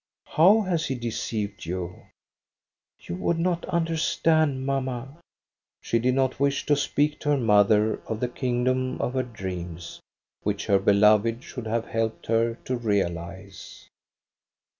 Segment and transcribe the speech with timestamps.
[0.19, 2.07] * How has he deceived you?
[2.39, 2.65] *'
[3.07, 5.19] You would not understand, mamma.'
[5.83, 9.99] She did not wish to speak to her mother of the kingdom of her dreams,
[10.41, 13.87] which her beloved should have helped her to realize.